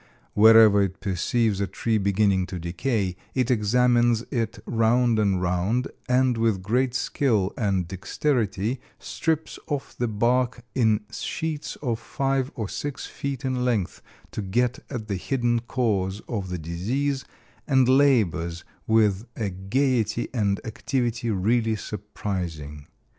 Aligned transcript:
Wherever 0.33 0.81
it 0.81 0.99
perceives 0.99 1.61
a 1.61 1.67
tree 1.67 1.99
beginning 1.99 2.47
to 2.47 2.57
decay, 2.57 3.15
it 3.35 3.51
examines 3.51 4.23
it 4.31 4.57
round 4.65 5.19
and 5.19 5.39
round 5.43 5.89
and 6.09 6.39
with 6.39 6.63
great 6.63 6.95
skill 6.95 7.53
and 7.55 7.87
dexterity 7.87 8.81
strips 8.97 9.59
off 9.67 9.95
the 9.95 10.07
bark 10.07 10.63
in 10.73 11.01
sheets 11.11 11.75
of 11.83 11.99
five 11.99 12.51
or 12.55 12.67
six 12.67 13.05
feet 13.05 13.45
in 13.45 13.63
length, 13.63 14.01
to 14.31 14.41
get 14.41 14.79
at 14.89 15.07
the 15.07 15.17
hidden 15.17 15.59
cause 15.59 16.19
of 16.27 16.49
the 16.49 16.57
disease, 16.57 17.23
and 17.67 17.87
labors 17.87 18.63
with 18.87 19.27
a 19.35 19.51
gayety 19.51 20.29
and 20.33 20.59
activity 20.65 21.29
really 21.29 21.75
surprising. 21.75 22.87